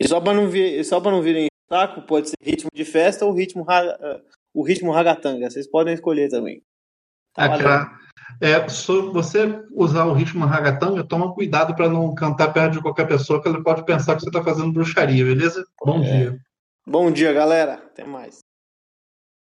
E 0.00 0.08
só 0.08 0.18
para 0.18 0.32
não, 0.32 0.48
vir, 0.48 0.82
só 0.82 0.98
não 0.98 1.20
virem 1.20 1.46
saco, 1.68 2.00
pode 2.00 2.30
ser 2.30 2.36
ritmo 2.40 2.70
de 2.72 2.86
festa 2.86 3.26
ou 3.26 3.34
ritmo, 3.34 3.66
o 4.54 4.62
ritmo 4.62 4.92
ragatanga. 4.92 5.50
Vocês 5.50 5.68
podem 5.68 5.92
escolher 5.92 6.30
também. 6.30 6.62
Tá 7.34 7.90
é, 8.40 8.66
se 8.66 8.86
você 9.12 9.62
usar 9.72 10.06
o 10.06 10.14
ritmo 10.14 10.46
ragatanga, 10.46 11.04
toma 11.04 11.34
cuidado 11.34 11.76
para 11.76 11.86
não 11.86 12.14
cantar 12.14 12.50
perto 12.50 12.72
de 12.72 12.80
qualquer 12.80 13.06
pessoa, 13.06 13.42
que 13.42 13.48
ele 13.50 13.62
pode 13.62 13.84
pensar 13.84 14.14
que 14.14 14.22
você 14.22 14.30
está 14.30 14.42
fazendo 14.42 14.72
bruxaria, 14.72 15.22
beleza? 15.22 15.66
Bom 15.84 16.02
é. 16.02 16.02
dia. 16.02 16.38
Bom 16.86 17.10
dia, 17.10 17.30
galera. 17.30 17.74
Até 17.74 18.04
mais. 18.04 18.38